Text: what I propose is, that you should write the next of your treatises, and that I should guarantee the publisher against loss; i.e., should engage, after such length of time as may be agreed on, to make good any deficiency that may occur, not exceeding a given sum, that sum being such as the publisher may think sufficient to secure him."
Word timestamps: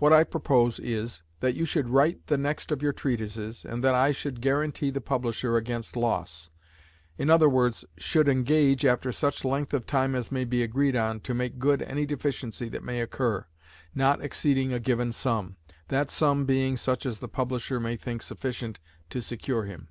what 0.00 0.12
I 0.12 0.24
propose 0.24 0.80
is, 0.80 1.22
that 1.38 1.54
you 1.54 1.64
should 1.64 1.88
write 1.88 2.26
the 2.26 2.36
next 2.36 2.72
of 2.72 2.82
your 2.82 2.92
treatises, 2.92 3.64
and 3.64 3.84
that 3.84 3.94
I 3.94 4.10
should 4.10 4.40
guarantee 4.40 4.90
the 4.90 5.00
publisher 5.00 5.56
against 5.56 5.94
loss; 5.96 6.50
i.e., 7.20 7.70
should 7.96 8.28
engage, 8.28 8.84
after 8.84 9.12
such 9.12 9.44
length 9.44 9.72
of 9.72 9.86
time 9.86 10.16
as 10.16 10.32
may 10.32 10.44
be 10.44 10.64
agreed 10.64 10.96
on, 10.96 11.20
to 11.20 11.34
make 11.34 11.60
good 11.60 11.82
any 11.82 12.04
deficiency 12.04 12.68
that 12.70 12.82
may 12.82 13.00
occur, 13.00 13.46
not 13.94 14.20
exceeding 14.20 14.72
a 14.72 14.80
given 14.80 15.12
sum, 15.12 15.54
that 15.86 16.10
sum 16.10 16.46
being 16.46 16.76
such 16.76 17.06
as 17.06 17.20
the 17.20 17.28
publisher 17.28 17.78
may 17.78 17.94
think 17.94 18.22
sufficient 18.22 18.80
to 19.10 19.22
secure 19.22 19.66
him." 19.66 19.86